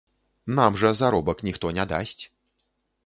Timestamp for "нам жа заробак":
0.59-1.45